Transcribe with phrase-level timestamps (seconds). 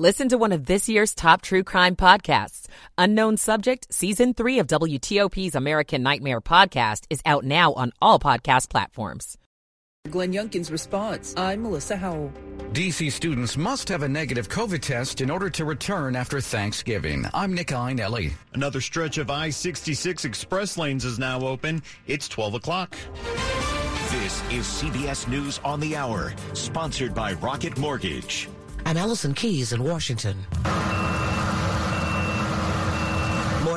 [0.00, 2.68] Listen to one of this year's top true crime podcasts.
[2.96, 8.70] Unknown Subject, Season 3 of WTOP's American Nightmare podcast is out now on all podcast
[8.70, 9.36] platforms.
[10.08, 11.34] Glenn Youngkin's response.
[11.36, 12.32] I'm Melissa Howell.
[12.72, 17.26] DC students must have a negative COVID test in order to return after Thanksgiving.
[17.34, 18.32] I'm Nick Iannelli.
[18.54, 21.82] Another stretch of I 66 express lanes is now open.
[22.06, 22.96] It's 12 o'clock.
[24.12, 28.48] This is CBS News on the Hour, sponsored by Rocket Mortgage.
[28.86, 30.46] I'm Allison Keyes in Washington.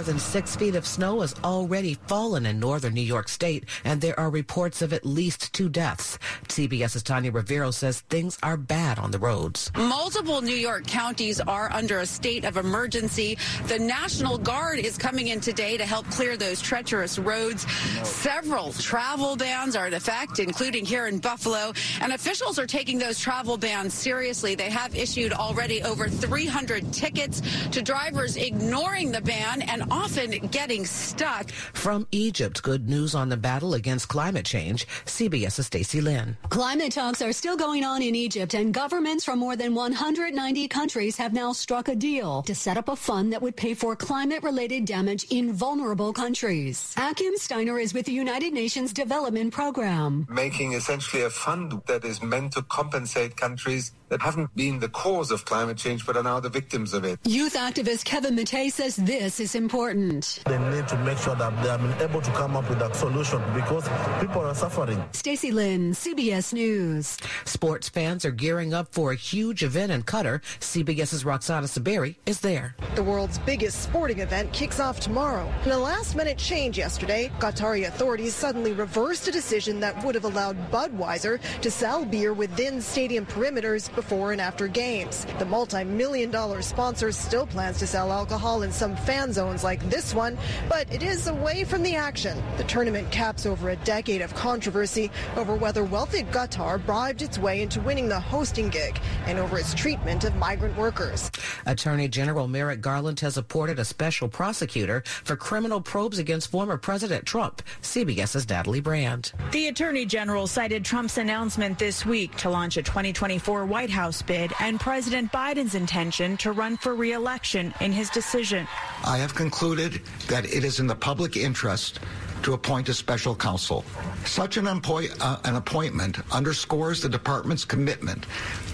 [0.04, 4.02] More than six feet of snow has already fallen in northern New York State, and
[4.02, 6.20] there are reports of at least two deaths.
[6.50, 9.72] CBS's Tanya Rivero says things are bad on the roads.
[9.78, 13.38] Multiple New York counties are under a state of emergency.
[13.68, 17.66] The National Guard is coming in today to help clear those treacherous roads.
[18.04, 23.20] Several travel bans are in effect, including here in Buffalo, and officials are taking those
[23.20, 24.54] travel bans seriously.
[24.54, 30.86] They have issued already over 300 tickets to drivers ignoring the ban and often getting
[30.86, 31.52] stuck.
[31.52, 34.88] From Egypt, good news on the battle against climate change.
[35.06, 36.36] CBS's Stacey Lynn.
[36.50, 41.16] Climate talks are still going on in Egypt, and governments from more than 190 countries
[41.18, 44.86] have now struck a deal to set up a fund that would pay for climate-related
[44.86, 46.94] damage in vulnerable countries.
[46.98, 50.26] Achim Steiner is with the United Nations Development Program.
[50.30, 55.32] Making essentially a fund that is meant to compensate countries that haven't been the cause
[55.32, 57.20] of climate change but are now the victims of it.
[57.26, 60.44] Youth activist Kevin Matei says this is important.
[60.46, 62.94] They need to make sure that they have been able to come up with a
[62.94, 63.90] solution because
[64.22, 65.04] people are suffering.
[65.14, 67.18] Stacey Lynn, CBS News.
[67.46, 70.44] Sports fans are gearing up for a huge event in Qatar.
[70.60, 72.76] CBS's Roxana Saberi is there.
[72.94, 75.52] The world's biggest sporting event kicks off tomorrow.
[75.66, 80.56] In a last-minute change yesterday, Qatari authorities suddenly reversed a decision that would have allowed
[80.70, 85.26] Budweiser to sell beer within stadium perimeters before and after games.
[85.40, 90.14] The multi-million dollar sponsor still plans to sell alcohol in some fan zones like this
[90.14, 90.38] one,
[90.70, 92.42] but it is away from the action.
[92.58, 97.62] The tournament caps over a decade of controversy over whether wealthy Qatar bribed its way
[97.62, 101.32] into winning the hosting gig and over its treatment of migrant workers.
[101.66, 107.26] Attorney General Merrick Garland has appointed a special prosecutor for criminal probes against former President
[107.26, 107.62] Trump.
[107.82, 109.32] CBS's Natalie Brand.
[109.52, 114.52] The Attorney General cited Trump's announcement this week to launch a 2024 White House bid
[114.60, 118.68] and President Biden's intention to run for re-election in his decision.
[119.06, 122.00] I have concluded that it is in the public interest
[122.42, 123.86] to appoint a special counsel.
[124.26, 128.26] Such an, uh, an appointment underscores the department's commitment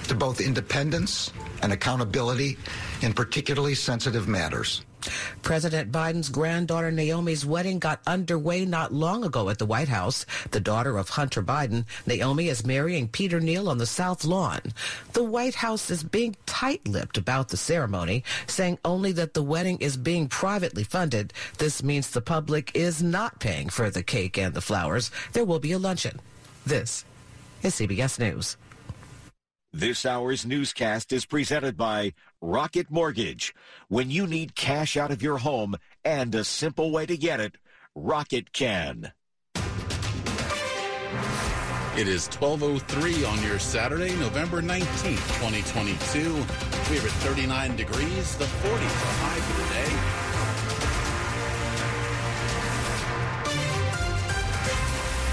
[0.07, 1.31] to both independence
[1.61, 2.57] and accountability
[3.01, 4.83] in particularly sensitive matters.
[5.41, 10.25] President Biden's granddaughter Naomi's wedding got underway not long ago at the White House.
[10.51, 14.59] The daughter of Hunter Biden, Naomi is marrying Peter Neal on the South Lawn.
[15.13, 19.97] The White House is being tight-lipped about the ceremony, saying only that the wedding is
[19.97, 21.33] being privately funded.
[21.57, 25.11] This means the public is not paying for the cake and the flowers.
[25.33, 26.19] There will be a luncheon.
[26.65, 27.05] This
[27.63, 28.57] is CBS News.
[29.71, 33.53] This hour's newscast is presented by Rocket Mortgage.
[33.89, 37.57] When you need cash out of your home and a simple way to get it,
[37.95, 39.11] Rocket can.
[41.97, 46.19] It is 1203 on your Saturday, November 19th, 2022.
[46.89, 48.37] We are at 39 degrees.
[48.37, 49.89] The 40s are high for the day.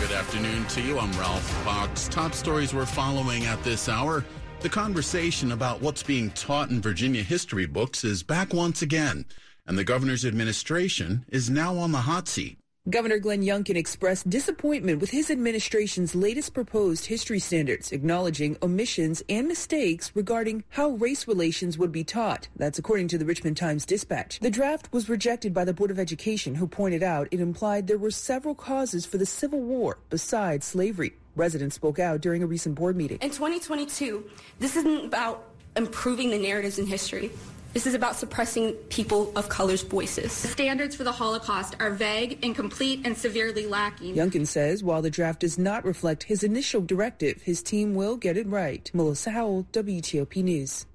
[0.09, 0.99] Good afternoon to you.
[0.99, 2.09] I'm Ralph Fox.
[2.09, 4.25] Top stories we're following at this hour.
[4.67, 9.25] The conversation about what's being taught in Virginia history books is back once again,
[9.65, 12.59] and the governor's administration is now on the hot seat.
[12.91, 19.47] Governor Glenn Youngkin expressed disappointment with his administration's latest proposed history standards, acknowledging omissions and
[19.47, 22.49] mistakes regarding how race relations would be taught.
[22.57, 24.41] That's according to the Richmond Times Dispatch.
[24.41, 27.99] The draft was rejected by the Board of Education, who pointed out it implied there
[27.99, 31.13] were several causes for the Civil War besides slavery.
[31.37, 33.19] Residents spoke out during a recent board meeting.
[33.21, 34.25] In 2022,
[34.59, 35.45] this isn't about
[35.77, 37.31] improving the narratives in history.
[37.75, 40.41] This is about suppressing people of color's voices.
[40.41, 44.15] The standards for the Holocaust are vague, incomplete, and severely lacking.
[44.15, 48.39] Youngkin says while the draft does not reflect his initial directive, his team will get
[48.39, 48.91] it right.
[48.95, 50.87] Melissa Howell, WTOP News.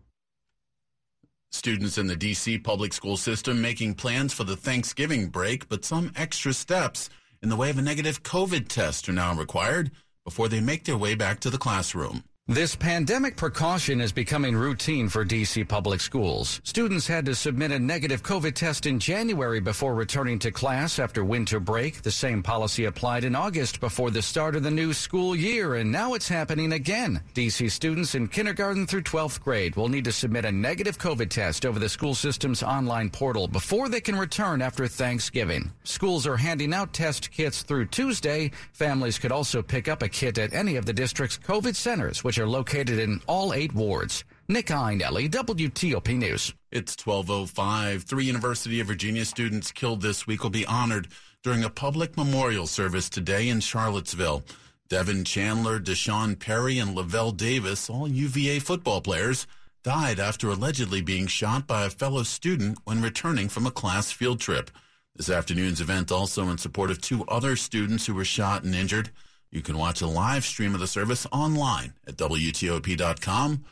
[1.51, 2.57] Students in the D.C.
[2.57, 7.11] public school system making plans for the Thanksgiving break, but some extra steps
[7.43, 9.91] in the way of a negative COVID test are now required
[10.23, 12.23] before they make their way back to the classroom.
[12.51, 16.59] This pandemic precaution is becoming routine for DC public schools.
[16.65, 21.23] Students had to submit a negative COVID test in January before returning to class after
[21.23, 22.01] winter break.
[22.01, 25.91] The same policy applied in August before the start of the new school year, and
[25.91, 27.21] now it's happening again.
[27.35, 31.65] DC students in kindergarten through 12th grade will need to submit a negative COVID test
[31.65, 35.71] over the school system's online portal before they can return after Thanksgiving.
[35.85, 38.51] Schools are handing out test kits through Tuesday.
[38.73, 42.39] Families could also pick up a kit at any of the district's COVID centers, which
[42.39, 44.23] are located in all eight wards.
[44.47, 46.53] Nick Iannelli, WTOP News.
[46.71, 48.03] It's 1205.
[48.03, 51.09] Three University of Virginia students killed this week will be honored
[51.43, 54.43] during a public memorial service today in Charlottesville.
[54.87, 59.45] Devin Chandler, D'Sean Perry, and Lavel Davis, all UVA football players,
[59.83, 64.39] died after allegedly being shot by a fellow student when returning from a class field
[64.39, 64.71] trip.
[65.17, 69.09] This afternoon's event also in support of two other students who were shot and injured.
[69.51, 73.65] You can watch a live stream of the service online at WTOP.com.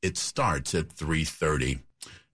[0.00, 1.80] It starts at 3.30.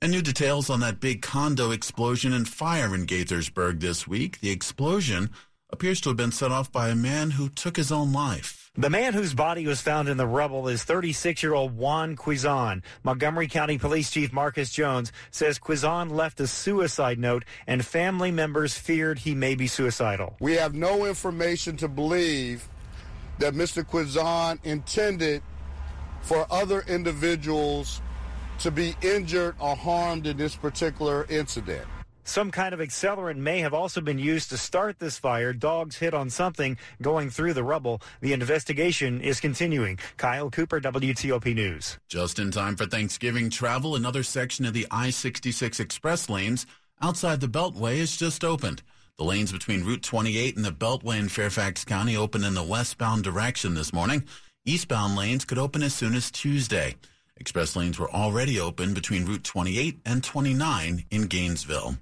[0.02, 4.40] And new details on that big condo explosion and fire in Gaithersburg this week.
[4.40, 5.30] The explosion
[5.70, 8.70] appears to have been set off by a man who took his own life.
[8.76, 12.82] The man whose body was found in the rubble is 36 year old Juan Quizon.
[13.02, 18.76] Montgomery County Police Chief Marcus Jones says Quizon left a suicide note and family members
[18.76, 20.36] feared he may be suicidal.
[20.38, 22.68] We have no information to believe
[23.40, 23.82] that Mr.
[23.82, 25.42] Quizon intended
[26.22, 28.00] for other individuals
[28.58, 31.86] to be injured or harmed in this particular incident.
[32.24, 35.54] Some kind of accelerant may have also been used to start this fire.
[35.54, 38.02] Dogs hit on something going through the rubble.
[38.20, 39.98] The investigation is continuing.
[40.18, 41.98] Kyle Cooper, WTOP News.
[42.08, 46.66] Just in time for Thanksgiving travel, another section of the I 66 express lanes
[47.02, 48.82] outside the Beltway is just opened.
[49.20, 53.22] The lanes between Route 28 and the Beltway in Fairfax County open in the westbound
[53.22, 54.24] direction this morning.
[54.64, 56.96] Eastbound lanes could open as soon as Tuesday.
[57.36, 61.98] Express lanes were already open between Route 28 and 29 in Gainesville.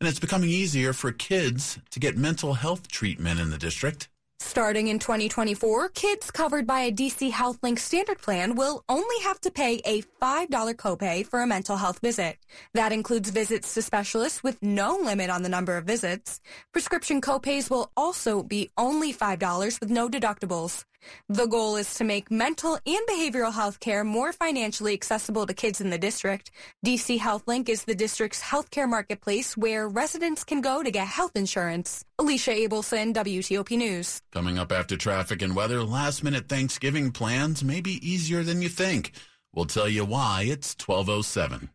[0.00, 4.08] And it's becoming easier for kids to get mental health treatment in the district.
[4.38, 9.50] Starting in 2024, kids covered by a DC HealthLink standard plan will only have to
[9.50, 12.36] pay a $5 copay for a mental health visit.
[12.74, 16.40] That includes visits to specialists with no limit on the number of visits.
[16.72, 20.84] Prescription copays will also be only $5 with no deductibles.
[21.28, 25.80] The goal is to make mental and behavioral health care more financially accessible to kids
[25.80, 26.50] in the district.
[26.84, 32.04] DC HealthLink is the district's healthcare marketplace where residents can go to get health insurance.
[32.18, 34.22] Alicia Abelson, WTOP News.
[34.32, 38.68] Coming up after traffic and weather, last minute Thanksgiving plans may be easier than you
[38.68, 39.12] think.
[39.52, 40.46] We'll tell you why.
[40.48, 41.70] It's 1207.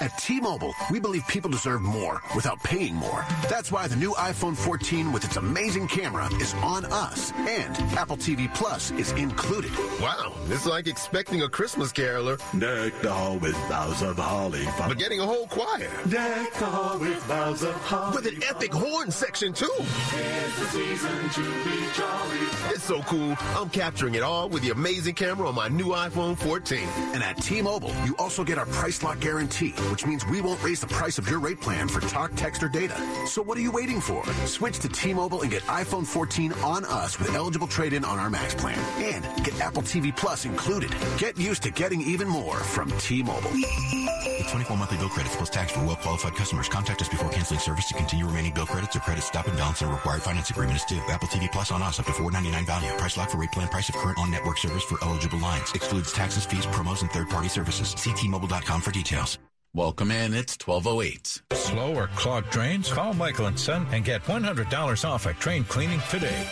[0.00, 3.26] At T-Mobile, we believe people deserve more without paying more.
[3.50, 8.16] That's why the new iPhone 14 with its amazing camera is on us, and Apple
[8.16, 9.72] TV Plus is included.
[10.00, 12.38] Wow, it's like expecting a Christmas caroler.
[12.56, 14.64] Decked all with boughs of holly.
[14.78, 15.90] But getting a whole choir.
[16.08, 18.14] Decked all with boughs of holly.
[18.14, 19.68] With an epic horn section, too.
[19.78, 22.38] It's the season to be jolly.
[22.70, 23.36] It's so cool.
[23.56, 26.88] I'm capturing it all with the amazing camera on my new iPhone 14.
[27.14, 30.80] And at T-Mobile, you also get our price lock guarantee which means we won't raise
[30.80, 32.94] the price of your rate plan for talk, text, or data.
[33.26, 34.24] So what are you waiting for?
[34.46, 38.54] Switch to T-Mobile and get iPhone 14 on us with eligible trade-in on our Max
[38.54, 38.78] plan.
[39.02, 40.94] And get Apple TV Plus included.
[41.16, 43.50] Get used to getting even more from T-Mobile.
[43.50, 46.68] With 24 monthly bill credits plus tax for well-qualified customers.
[46.68, 49.82] Contact us before canceling service to continue remaining bill credits or credit stop and balance
[49.82, 51.00] and required finance agreement is due.
[51.08, 52.96] Apple TV Plus on us up to 499 value.
[52.98, 55.72] Price lock for rate plan price of current on-network service for eligible lines.
[55.74, 57.94] Excludes taxes, fees, promos, and third-party services.
[57.96, 59.38] See T-Mobile.com for details.
[59.74, 60.32] Welcome in.
[60.32, 61.42] It's 1208.
[61.52, 62.90] Slow or clogged drains?
[62.90, 66.46] Call Michael and Son and get $100 off a train cleaning today.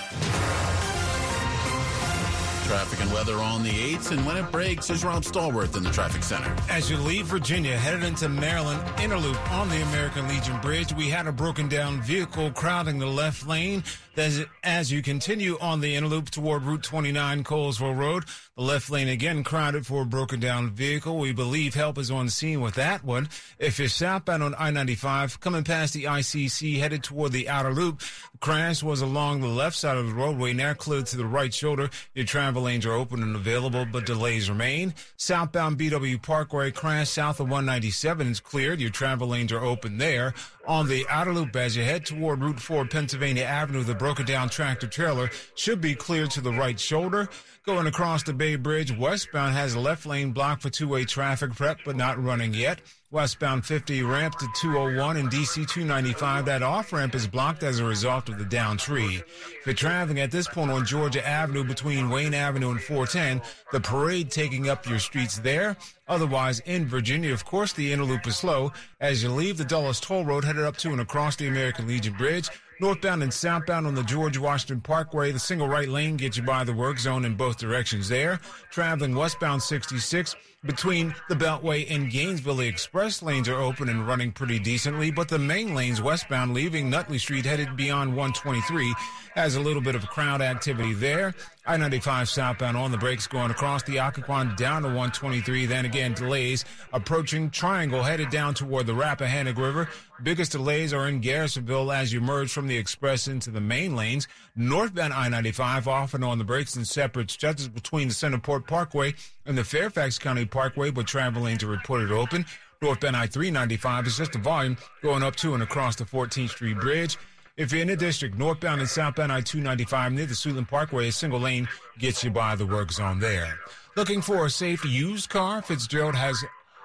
[2.66, 5.90] Traffic and weather on the 8th, and when it breaks, is Rob Stallworth in the
[5.90, 6.52] traffic center.
[6.68, 11.28] As you leave Virginia, headed into Maryland, interloop on the American Legion Bridge, we had
[11.28, 13.84] a broken down vehicle crowding the left lane.
[14.16, 18.24] As, as you continue on the interloop toward Route 29 Colesville Road,
[18.56, 21.18] the left lane again crowded for a broken down vehicle.
[21.18, 23.28] We believe help is on scene with that one.
[23.58, 28.00] If you're southbound on I-95, coming past the ICC headed toward the outer loop,
[28.40, 31.90] crash was along the left side of the roadway, now cleared to the right shoulder.
[32.14, 34.94] Your travel lanes are open and available, but delays remain.
[35.16, 38.80] Southbound BW Parkway crash south of 197 is cleared.
[38.80, 40.34] Your travel lanes are open there.
[40.66, 44.48] On the outer loop, as you head toward Route 4 Pennsylvania Avenue, the broken down
[44.48, 47.28] tractor trailer should be cleared to the right shoulder.
[47.64, 51.54] Going across the Bay Bridge, westbound has a left lane blocked for two way traffic
[51.54, 52.80] prep, but not running yet.
[53.12, 56.44] Westbound 50 ramp to 201 and DC 295.
[56.44, 59.22] That off ramp is blocked as a result of the down tree.
[59.62, 64.32] For traveling at this point on Georgia Avenue between Wayne Avenue and 410, the parade
[64.32, 65.76] taking up your streets there.
[66.08, 70.00] Otherwise, in Virginia, of course, the inner loop is slow as you leave the Dulles
[70.00, 72.50] Toll Road headed up to and across the American Legion Bridge.
[72.78, 76.62] Northbound and southbound on the George Washington Parkway, the single right lane gets you by
[76.62, 78.38] the work zone in both directions there.
[78.70, 80.36] Traveling westbound 66
[80.66, 85.28] between the Beltway and Gainesville, the express lanes are open and running pretty decently, but
[85.28, 88.94] the main lanes westbound leaving Nutley Street headed beyond 123
[89.34, 91.34] has a little bit of crowd activity there.
[91.66, 95.66] I-95 southbound on the brakes going across the Occoquan down to 123.
[95.66, 99.88] Then again, delays approaching Triangle headed down toward the Rappahannock River.
[100.22, 104.26] Biggest delays are in Garrisonville as you merge from the express into the main lanes.
[104.54, 109.14] Northbound I-95 off and on the brakes in separate stretches between the Centreport Parkway
[109.46, 112.44] and the Fairfax County Parkway, but travel lanes are reported open.
[112.82, 117.16] Northbound I-395 is just a volume going up to and across the 14th Street Bridge.
[117.56, 121.40] If you're in the district, northbound and southbound I-295 near the Suitland Parkway, a single
[121.40, 121.66] lane
[121.98, 123.58] gets you by the work zone there.
[123.96, 125.62] Looking for a safe used car?
[125.62, 126.44] Fitzgerald has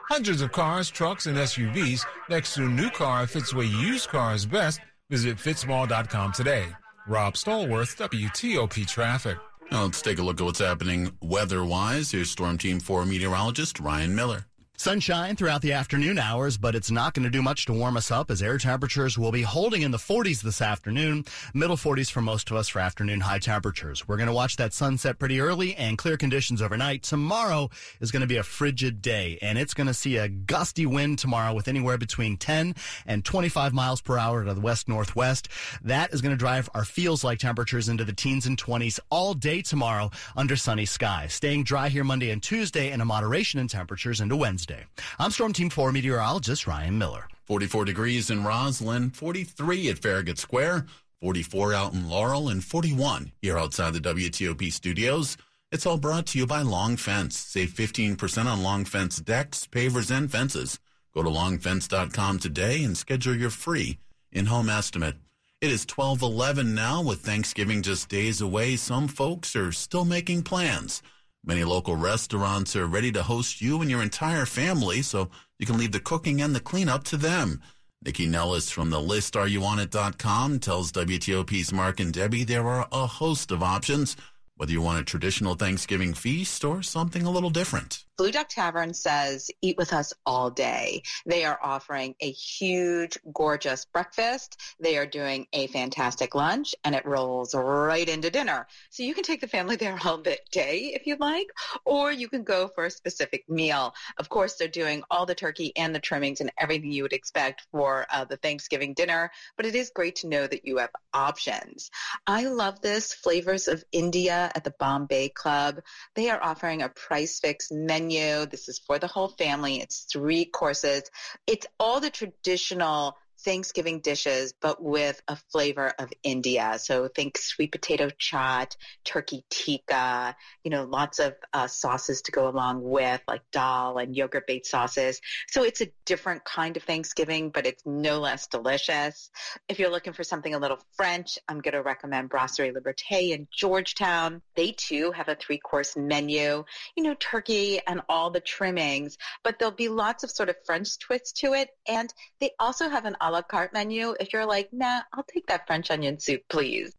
[0.10, 2.06] hundreds of cars, trucks, and SUVs.
[2.30, 4.80] Next to a new car fits where used car is best.
[5.10, 6.68] Visit fitzmall.com today.
[7.06, 9.38] Rob Stallworth, WTOP Traffic.
[9.72, 12.12] Now let's take a look at what's happening weather-wise.
[12.12, 14.51] Here's Storm Team 4 meteorologist Ryan Miller.
[14.82, 18.10] Sunshine throughout the afternoon hours, but it's not going to do much to warm us
[18.10, 21.24] up as air temperatures will be holding in the 40s this afternoon.
[21.54, 24.08] Middle 40s for most of us for afternoon high temperatures.
[24.08, 27.04] We're going to watch that sunset pretty early and clear conditions overnight.
[27.04, 27.70] Tomorrow
[28.00, 31.20] is going to be a frigid day and it's going to see a gusty wind
[31.20, 32.74] tomorrow with anywhere between 10
[33.06, 35.48] and 25 miles per hour to the west northwest.
[35.84, 39.36] That is going to drive our feels like temperatures into the teens and 20s all
[39.36, 41.36] day tomorrow under sunny skies.
[41.36, 44.71] Staying dry here Monday and Tuesday and a moderation in temperatures into Wednesday.
[45.20, 47.28] I'm Storm Team 4 meteorologist Ryan Miller.
[47.46, 50.86] 44 degrees in Rosslyn, 43 at Farragut Square,
[51.22, 55.38] 44 out in Laurel, and 41 here outside the WTOP studios.
[55.72, 57.38] It's all brought to you by Long Fence.
[57.38, 60.80] Save 15% on Long Fence decks, pavers, and fences.
[61.14, 64.00] Go to longfence.com today and schedule your free
[64.32, 65.16] in-home estimate.
[65.60, 68.76] It is 1211 now with Thanksgiving just days away.
[68.78, 71.04] Some folks are still making plans.
[71.44, 75.78] Many local restaurants are ready to host you and your entire family, so you can
[75.78, 77.62] leave the cooking and the cleanup to them.
[78.06, 83.64] Nycci Nellis from the listareyouonit.com tells WTOP's Mark and Debbie there are a host of
[83.64, 84.16] options,
[84.62, 88.06] whether you want a traditional Thanksgiving feast or something a little different.
[88.16, 91.02] Blue Duck Tavern says eat with us all day.
[91.26, 94.62] They are offering a huge, gorgeous breakfast.
[94.80, 98.68] They are doing a fantastic lunch and it rolls right into dinner.
[98.92, 101.48] So you can take the family there all day if you'd like,
[101.84, 103.96] or you can go for a specific meal.
[104.20, 107.66] Of course, they're doing all the turkey and the trimmings and everything you would expect
[107.72, 111.90] for uh, the Thanksgiving dinner, but it is great to know that you have options.
[112.28, 115.80] I love this Flavors of India at the Bombay Club.
[116.16, 118.46] They are offering a prix fixe menu.
[118.46, 119.82] This is for the whole family.
[119.82, 121.04] It's three courses.
[121.48, 126.78] It's all the traditional Thanksgiving dishes, but with a flavor of India.
[126.80, 132.48] So think sweet potato chaat, turkey tikka, you know, lots of uh, sauces to go
[132.48, 135.22] along with, like dal and yogurt based sauces.
[135.48, 139.30] So it's a different kind of Thanksgiving, but it's no less delicious.
[139.68, 143.48] If you're looking for something a little French, I'm going to recommend Brasserie Liberté in
[143.52, 144.42] Georgetown.
[144.56, 146.64] They too have a three course menu,
[146.96, 151.00] you know, turkey and all the trimmings, but there'll be lots of sort of French
[151.00, 151.70] twists to it.
[151.88, 155.66] And they also have an la carte menu if you're like, nah, I'll take that
[155.68, 156.94] French onion soup, please.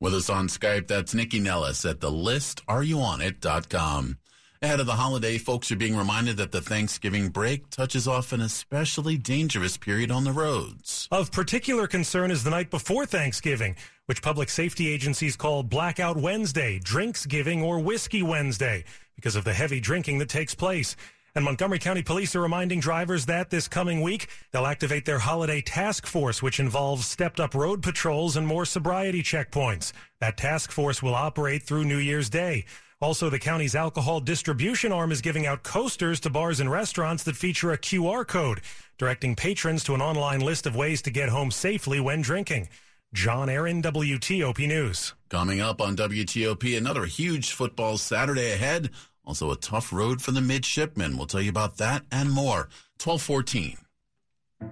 [0.00, 4.16] With us on Skype, that's Nycci Nellis at the listareyouonit.com.
[4.62, 8.42] Ahead of the holiday, folks are being reminded that the Thanksgiving break touches off an
[8.42, 11.08] especially dangerous period on the roads.
[11.10, 16.78] Of particular concern is the night before Thanksgiving, which public safety agencies call Blackout Wednesday,
[16.78, 18.84] Drinks Giving, or Whiskey Wednesday,
[19.16, 20.94] because of the heavy drinking that takes place.
[21.34, 25.60] And Montgomery County Police are reminding drivers that this coming week, they'll activate their holiday
[25.60, 29.92] task force, which involves stepped up road patrols and more sobriety checkpoints.
[30.20, 32.64] That task force will operate through New Year's Day.
[33.00, 37.36] Also, the county's alcohol distribution arm is giving out coasters to bars and restaurants that
[37.36, 38.60] feature a QR code,
[38.98, 42.68] directing patrons to an online list of ways to get home safely when drinking.
[43.14, 45.14] John Aaron, WTOP News.
[45.30, 48.90] Coming up on WTOP, another huge football Saturday ahead.
[49.30, 51.16] Also, a tough road for the midshipmen.
[51.16, 52.68] We'll tell you about that and more.
[52.98, 53.76] 1214.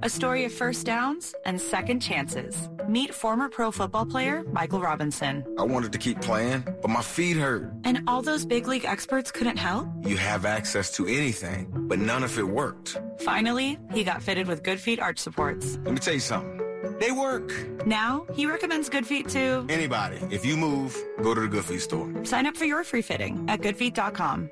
[0.02, 2.68] A story of first downs and second chances.
[2.88, 5.44] Meet former pro football player Michael Robinson.
[5.56, 7.70] I wanted to keep playing, but my feet hurt.
[7.84, 9.86] And all those big league experts couldn't help?
[10.04, 13.00] You have access to anything, but none of it worked.
[13.20, 15.78] Finally, he got fitted with Good Feet arch supports.
[15.84, 16.67] Let me tell you something.
[16.98, 17.52] They work.
[17.86, 20.18] Now, he recommends Good Feet to anybody.
[20.30, 22.24] If you move, go to the Good Feet store.
[22.24, 24.50] Sign up for your free fitting at goodfeet.com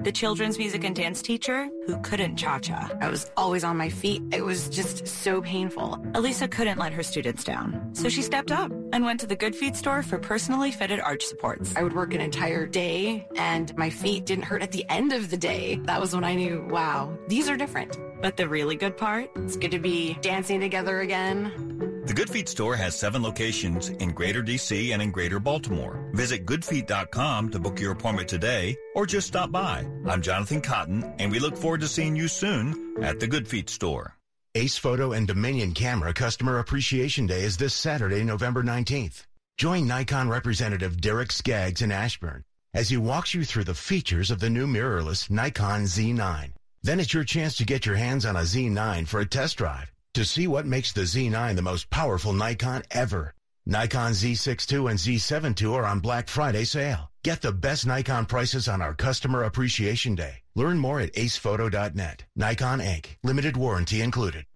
[0.00, 2.90] the children's music and dance teacher who couldn't cha-cha.
[3.00, 4.22] I was always on my feet.
[4.32, 5.98] It was just so painful.
[6.14, 9.56] Elisa couldn't let her students down, so she stepped up and went to the Good
[9.56, 11.74] Feet store for personally fitted arch supports.
[11.76, 15.30] I would work an entire day and my feet didn't hurt at the end of
[15.30, 15.80] the day.
[15.84, 17.98] That was when I knew, wow, these are different.
[18.20, 19.30] But the really good part?
[19.36, 21.85] It's good to be dancing together again.
[22.06, 26.08] The Good Feet store has seven locations in Greater DC and in Greater Baltimore.
[26.12, 29.84] Visit goodfeet.com to book your appointment today or just stop by.
[30.06, 33.68] I'm Jonathan Cotton and we look forward to seeing you soon at the Good Feet
[33.68, 34.14] store.
[34.54, 39.24] Ace Photo and Dominion Camera Customer Appreciation Day is this Saturday, November 19th.
[39.58, 44.38] Join Nikon representative Derek Skaggs in Ashburn as he walks you through the features of
[44.38, 46.52] the new mirrorless Nikon Z9.
[46.84, 49.90] Then it's your chance to get your hands on a Z9 for a test drive
[50.16, 53.34] to see what makes the Z9 the most powerful Nikon ever.
[53.66, 57.10] Nikon Z6 II and Z7 II are on Black Friday sale.
[57.22, 60.36] Get the best Nikon prices on our Customer Appreciation Day.
[60.54, 62.24] Learn more at acePhoto.net.
[62.34, 63.16] Nikon Inc.
[63.24, 64.46] Limited warranty included.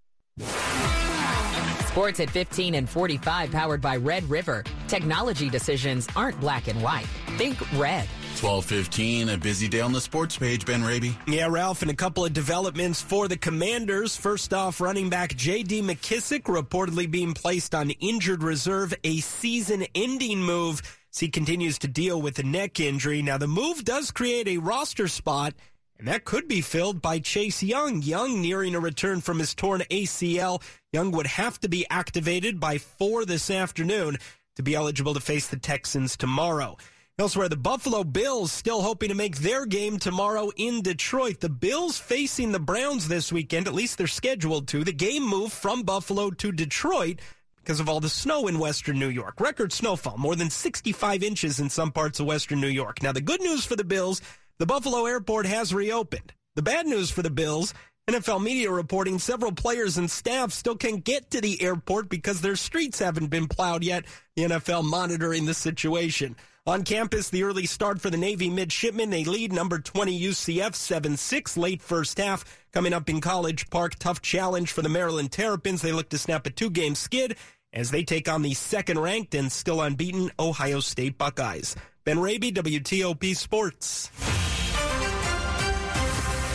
[1.88, 4.64] Sports at 15 and 45 powered by Red River.
[4.88, 7.08] Technology decisions aren't black and white.
[7.36, 8.08] Think red.
[8.42, 11.14] 1215, a busy day on the sports page, Ben Raby.
[11.26, 14.16] Yeah, Ralph, and a couple of developments for the Commanders.
[14.16, 15.82] First off, running back J.D.
[15.82, 20.80] McKissic reportedly being placed on injured reserve, a season-ending move
[21.12, 23.20] as he continues to deal with a neck injury.
[23.20, 25.52] Now, the move does create a roster spot,
[25.98, 28.00] and that could be filled by Chase Young.
[28.00, 30.62] Young nearing a return from his torn ACL.
[30.94, 34.16] Young would have to be activated by 4 this afternoon
[34.56, 36.78] to be eligible to face the Texans tomorrow.
[37.20, 41.40] Elsewhere, the Buffalo Bills still hoping to make their game tomorrow in Detroit.
[41.40, 44.84] The Bills facing the Browns this weekend, at least they're scheduled to.
[44.84, 47.20] The game moved from Buffalo to Detroit
[47.56, 49.38] because of all the snow in western New York.
[49.38, 53.02] Record snowfall, more than 65 inches in some parts of western New York.
[53.02, 54.22] Now, the good news for the Bills,
[54.58, 56.32] the Buffalo airport has reopened.
[56.54, 57.74] The bad news for the Bills,
[58.08, 62.56] NFL media reporting several players and staff still can't get to the airport because their
[62.56, 64.06] streets haven't been plowed yet.
[64.36, 66.34] The NFL monitoring the situation.
[66.66, 69.08] On campus, the early start for the Navy midshipmen.
[69.08, 72.44] They lead number 20 UCF 7-6 late first half.
[72.70, 75.80] Coming up in College Park, tough challenge for the Maryland Terrapins.
[75.80, 77.36] They look to snap a two-game skid
[77.72, 81.76] as they take on the second-ranked and still unbeaten Ohio State Buckeyes.
[82.04, 84.10] Ben Raby, WTOP Sports.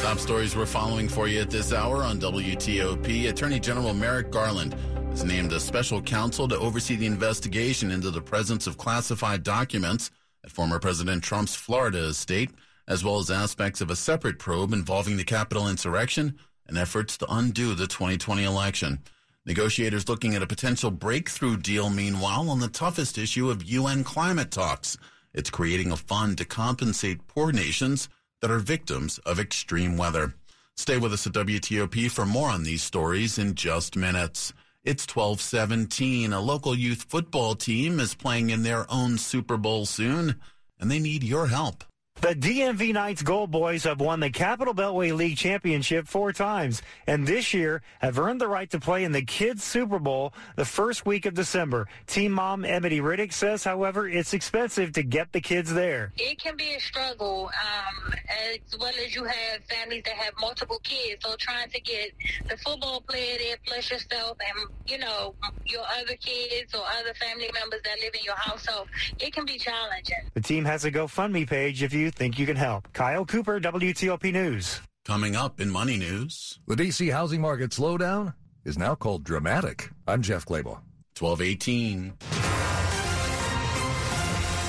[0.03, 3.29] Top stories we're following for you at this hour on WTOP.
[3.29, 4.75] Attorney General Merrick Garland
[5.15, 10.11] has named a special counsel to oversee the investigation into the presence of classified documents
[10.43, 12.49] at former President Trump's Florida estate,
[12.89, 16.35] as well as aspects of a separate probe involving the Capitol insurrection
[16.67, 18.99] and efforts to undo the 2020 election.
[19.45, 24.51] Negotiators looking at a potential breakthrough deal, meanwhile, on the toughest issue of UN climate
[24.51, 24.97] talks.
[25.33, 28.09] It's creating a fund to compensate poor nations
[28.41, 30.33] that are victims of extreme weather.
[30.75, 34.51] Stay with us at WTOP for more on these stories in just minutes.
[34.85, 36.31] It's 1217.
[36.31, 40.39] A local youth football team is playing in their own Super Bowl soon,
[40.79, 41.83] and they need your help.
[42.21, 47.27] The DMV Knights Gold Boys have won the Capital Beltway League Championship four times, and
[47.27, 51.05] this year have earned the right to play in the Kids Super Bowl the first
[51.05, 51.87] week of December.
[52.07, 56.13] Team mom Emily Riddick says, however, it's expensive to get the kids there.
[56.17, 58.13] It can be a struggle, um,
[58.49, 61.23] as well as you have families that have multiple kids.
[61.23, 62.09] So trying to get
[62.49, 65.35] the football player there, plus yourself, and you know
[65.67, 68.87] your other kids or other family members that live in your household,
[69.19, 70.23] it can be challenging.
[70.33, 72.91] The team has a GoFundMe page if you think you can help.
[72.93, 74.81] Kyle Cooper, WTOP News.
[75.05, 76.59] Coming up in Money News.
[76.67, 77.09] The D.C.
[77.09, 79.91] housing market slowdown is now called dramatic.
[80.07, 80.81] I'm Jeff Clabaugh.
[81.17, 82.13] 1218.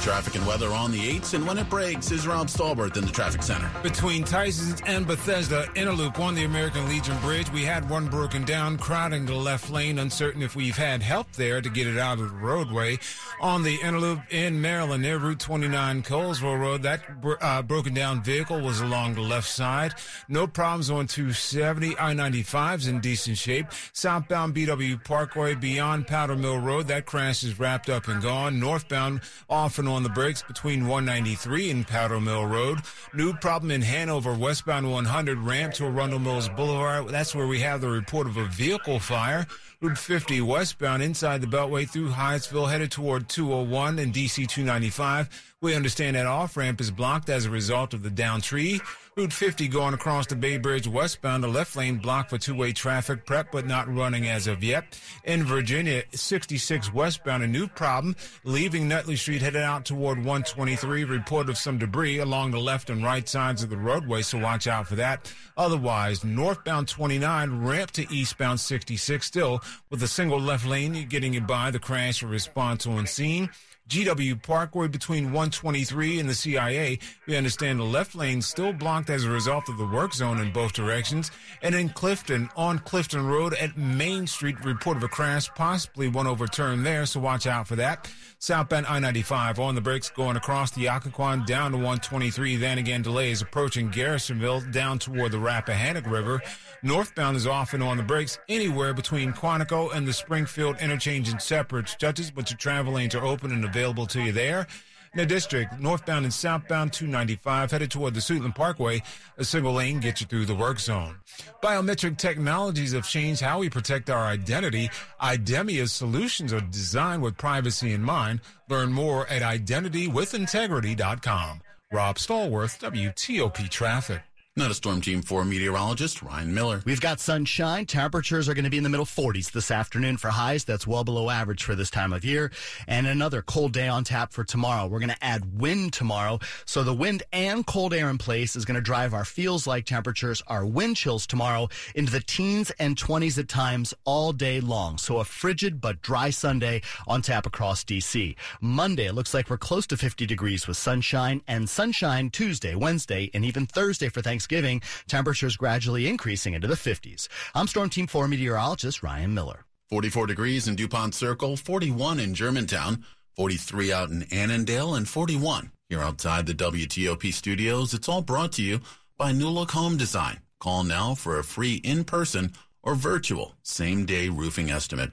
[0.07, 3.11] Traffic and weather on the 8s, and when it breaks is Rob Stallworth in the
[3.11, 3.69] traffic center.
[3.83, 8.79] Between Tysons and Bethesda, Interloop on the American Legion Bridge, we had one broken down,
[8.79, 12.31] crowding the left lane, uncertain if we've had help there to get it out of
[12.31, 12.97] the roadway.
[13.41, 16.83] On the Interloop in Maryland near Route 29 Colesville Road.
[16.83, 17.01] That
[17.41, 19.95] uh, broken down vehicle was along the left side.
[20.29, 21.99] No problems on 270.
[21.99, 23.67] I-95's in decent shape.
[23.93, 26.89] Southbound BW Parkway beyond Powder Mill Road.
[26.89, 28.59] That crash is wrapped up and gone.
[28.59, 32.81] Northbound off and on the brakes between 193 and Powder Mill Road.
[33.15, 37.09] New problem in Hanover, westbound 100 ramp to Arundel Mills Boulevard.
[37.09, 39.47] That's where we have the report of a vehicle fire.
[39.83, 45.55] Route 50 westbound inside the Beltway through Hyattsville headed toward 201 and DC 295.
[45.67, 48.81] We understand that off ramp is blocked as a result of the down tree.
[49.17, 53.27] Route 50 going across the Bay Bridge westbound, the left lane blocked for two-way traffic
[53.27, 54.97] prep, but not running as of yet.
[55.25, 61.03] In Virginia, 66 westbound, a new problem, leaving Nutley Street headed out toward 123.
[61.03, 64.69] Report of some debris along the left and right sides of the roadway, so watch
[64.69, 65.33] out for that.
[65.57, 71.41] Otherwise, northbound 29, ramp to eastbound 66 still, with a single left lane getting you
[71.41, 73.51] by the crash response on scene.
[73.89, 76.99] GW Parkway between 123 and the CIA.
[77.27, 80.53] We understand the left lane still blocked as a result of the work zone in
[80.53, 81.31] both directions.
[81.63, 86.27] And in Clifton, on Clifton Road at Main Street, report of a crash, possibly one
[86.27, 88.11] overturned there, so watch out for that.
[88.39, 92.57] Southbound I-95 on the brakes going across the Occoquan down to 123.
[92.57, 96.43] Then again, delays approaching Garrisonville down toward the Rappahannock River.
[96.87, 101.41] Northbound is off and on the brakes anywhere between Quantico and the Springfield interchange in
[101.41, 104.69] separate stretches, but your travel lanes are open and available to you there.
[105.13, 109.03] In the district, northbound and southbound 295 headed toward the Suitland Parkway.
[109.37, 111.17] A single lane gets you through the work zone.
[111.61, 114.89] Biometric technologies have changed how we protect our identity.
[115.21, 118.43] Idemia's solutions are designed with privacy in mind.
[118.69, 121.63] Learn more at identitywithintegrity.com.
[121.91, 124.23] Rob Stallworth, WTOP Traffic.
[124.59, 126.81] Not a Storm Team 4 meteorologist, Ryan Miller.
[126.87, 127.85] We've got sunshine.
[127.85, 130.65] Temperatures are going to be in the middle 40s this afternoon for highs.
[130.65, 132.51] That's well below average for this time of year.
[132.89, 134.87] And another cold day on tap for tomorrow.
[134.87, 136.39] We're going to add wind tomorrow.
[136.65, 139.85] So the wind and cold air in place is going to drive our feels like
[139.85, 144.97] temperatures, our wind chills tomorrow into the teens and 20s at times all day long.
[144.97, 148.35] So a frigid but dry Sunday on tap across DC.
[148.63, 153.31] Monday, it looks like we're close to 50 degrees with sunshine and sunshine Tuesday, Wednesday,
[153.35, 154.46] and even Thursday for Thanksgiving.
[154.47, 157.27] Thanksgiving, temperatures gradually increasing into the 50s.
[157.53, 159.65] I'm Storm Team 4 meteorologist Ryan Miller.
[159.91, 163.05] 44 degrees in DuPont Circle, 41 in Germantown,
[163.35, 167.93] 43 out in Annandale, and 41 here outside the WTOP studios.
[167.93, 168.81] It's all brought to you
[169.19, 170.39] by New Look Home Design.
[170.61, 172.53] Call now for a free in-person
[172.85, 175.11] or virtual same-day roofing estimate.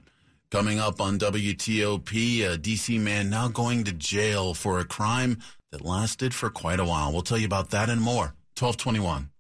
[0.52, 5.40] Coming up on WTOP, a DC man now going to jail for a crime
[5.72, 7.12] that lasted for quite a while.
[7.12, 8.36] We'll tell you about that and more.
[8.56, 9.33] 1221.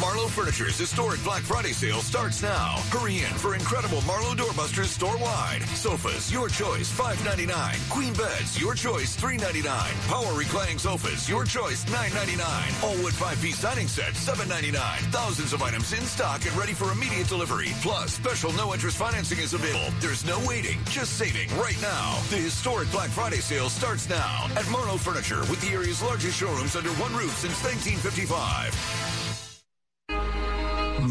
[0.00, 2.76] Marlowe Furniture's historic Black Friday sale starts now.
[2.90, 5.62] Hurry in for incredible Marlowe doorbusters store-wide.
[5.74, 7.90] Sofas, your choice, $5.99.
[7.90, 9.66] Queen beds, your choice, $3.99.
[10.08, 12.84] Power reclining sofas, your choice, $9.99.
[12.84, 14.78] All wood five-piece dining set, $7.99.
[15.10, 17.68] Thousands of items in stock and ready for immediate delivery.
[17.82, 19.92] Plus, special no-interest financing is available.
[20.00, 22.18] There's no waiting, just saving right now.
[22.30, 26.76] The historic Black Friday sale starts now at Marlowe Furniture with the area's largest showrooms
[26.76, 29.27] under one roof since 1955.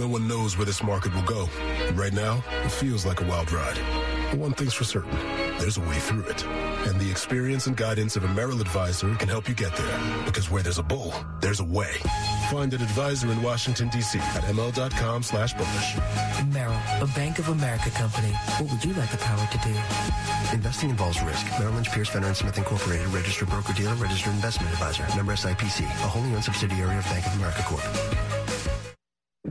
[0.07, 1.49] No one knows where this market will go.
[1.93, 3.77] Right now, it feels like a wild ride.
[4.31, 5.11] But one thing's for certain,
[5.59, 6.45] there's a way through it.
[6.87, 10.23] And the experience and guidance of a Merrill advisor can help you get there.
[10.23, 11.91] Because where there's a bull, there's a way.
[12.49, 14.17] Find an advisor in Washington, D.C.
[14.19, 15.97] at ml.com slash bullish.
[16.53, 18.31] Merrill, a Bank of America company.
[18.59, 19.75] What would you like the power to do?
[20.55, 21.45] Investing involves risk.
[21.59, 25.03] Merrill Lynch, Pierce, Fenner & Smith Incorporated, registered broker-dealer, registered investment advisor.
[25.17, 28.26] Member SIPC, a wholly owned subsidiary of Bank of America Corp.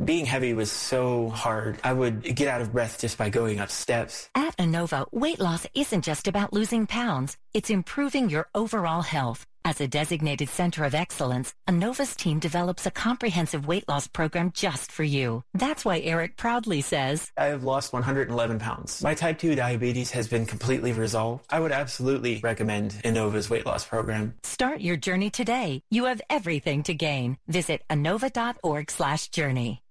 [0.05, 1.79] Being heavy was so hard.
[1.83, 4.29] I would get out of breath just by going up steps.
[4.35, 7.37] At Inova, weight loss isn't just about losing pounds.
[7.55, 9.47] It's improving your overall health.
[9.65, 14.93] As a designated center of excellence, Inova's team develops a comprehensive weight loss program just
[14.93, 15.43] for you.
[15.55, 19.03] That's why Eric proudly says, I have lost 111 pounds.
[19.03, 21.47] My type 2 diabetes has been completely resolved.
[21.51, 24.35] I would absolutely recommend Inova's weight loss program.
[24.45, 25.83] Start your journey today.
[25.91, 27.37] You have everything to gain.
[27.49, 29.83] Visit inova.org slash journey.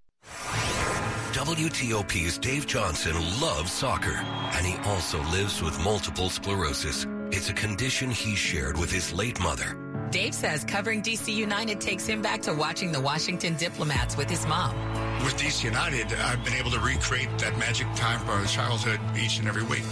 [1.34, 4.16] WTOP's Dave Johnson loves soccer,
[4.54, 7.06] and he also lives with multiple sclerosis.
[7.32, 9.78] It's a condition he shared with his late mother.
[10.12, 14.46] Dave says covering DC United takes him back to watching the Washington Diplomats with his
[14.48, 14.76] mom.
[15.24, 19.40] With DC United, I've been able to recreate that magic time from our childhood each
[19.40, 19.84] and every week.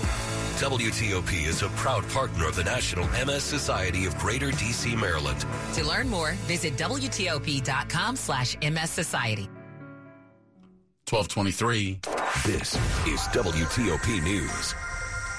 [0.59, 5.45] WTOP is a proud partner of the National MS Society of Greater DC, Maryland.
[5.73, 9.49] To learn more, visit WTOP.com slash MS Society.
[11.09, 11.99] 1223.
[12.45, 14.73] This is WTOP News.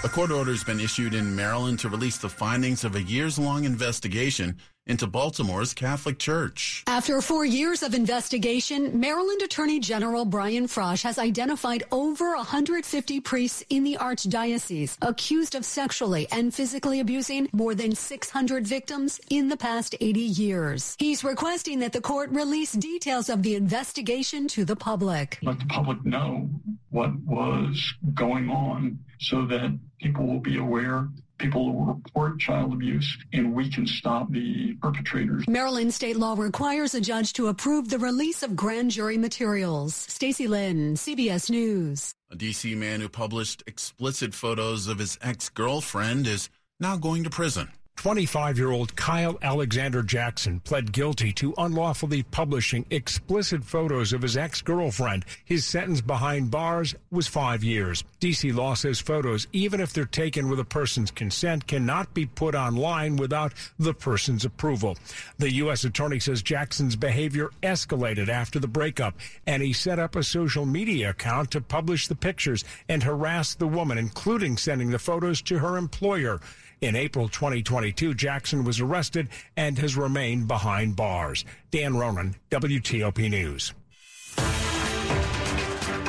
[0.04, 3.38] A court order has been issued in Maryland to release the findings of a years
[3.38, 6.84] long investigation into Baltimore's Catholic Church.
[6.86, 13.64] After four years of investigation, Maryland Attorney General Brian Frosh has identified over 150 priests
[13.70, 19.56] in the Archdiocese accused of sexually and physically abusing more than 600 victims in the
[19.56, 20.96] past 80 years.
[20.98, 25.38] He's requesting that the court release details of the investigation to the public.
[25.42, 26.50] Let the public know
[26.90, 31.08] what was going on so that people will be aware
[31.44, 35.46] people will report child abuse and we can stop the perpetrators.
[35.46, 39.94] Maryland state law requires a judge to approve the release of grand jury materials.
[39.94, 42.14] Stacy Lynn, CBS News.
[42.30, 46.48] A DC man who published explicit photos of his ex-girlfriend is
[46.80, 47.68] now going to prison.
[47.96, 54.36] 25 year old Kyle Alexander Jackson pled guilty to unlawfully publishing explicit photos of his
[54.36, 55.24] ex girlfriend.
[55.44, 58.04] His sentence behind bars was five years.
[58.20, 62.54] DC law says photos, even if they're taken with a person's consent, cannot be put
[62.54, 64.96] online without the person's approval.
[65.38, 65.84] The U.S.
[65.84, 69.14] attorney says Jackson's behavior escalated after the breakup,
[69.46, 73.68] and he set up a social media account to publish the pictures and harass the
[73.68, 76.40] woman, including sending the photos to her employer.
[76.84, 81.46] In April 2022, Jackson was arrested and has remained behind bars.
[81.70, 83.72] Dan Ronan, WTOP News.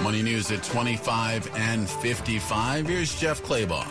[0.03, 2.87] Money News at 25 and 55.
[2.89, 3.87] Here's Jeff Clabaugh.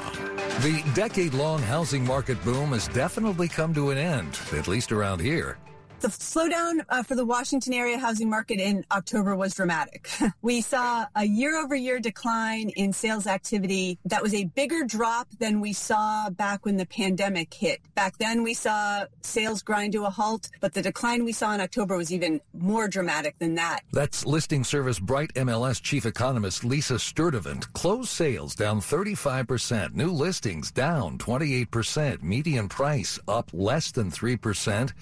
[0.60, 5.20] The decade long housing market boom has definitely come to an end, at least around
[5.20, 5.56] here.
[6.04, 10.06] The slowdown uh, for the Washington area housing market in October was dramatic.
[10.42, 13.98] we saw a year over year decline in sales activity.
[14.04, 17.80] That was a bigger drop than we saw back when the pandemic hit.
[17.94, 21.62] Back then we saw sales grind to a halt, but the decline we saw in
[21.62, 23.80] October was even more dramatic than that.
[23.90, 27.72] That's listing service Bright MLS chief economist Lisa Sturtevant.
[27.72, 34.92] Closed sales down 35%, new listings down 28%, median price up less than 3%.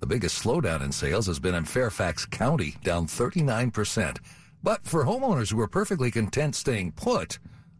[0.00, 4.18] The biggest slowdown in sales has been in Fairfax County, down 39%.
[4.62, 7.38] But for homeowners who are perfectly content staying put,